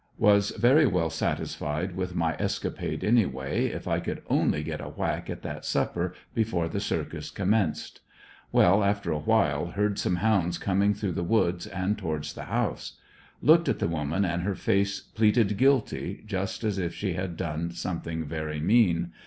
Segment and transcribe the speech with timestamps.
[0.17, 2.43] Was very well satisfied with 128 * ANDEB80NVILLE DIARY.
[2.43, 6.79] my escapade anyway, if I could only get a whack at that supper before the
[6.79, 7.99] circus commenced.
[8.51, 12.97] Well, after a while heard some hounds coming through the woods and towards the house.
[13.43, 17.69] Looked at the woman and her face pleaded guilty, just as if she had done
[17.69, 19.11] something very mean.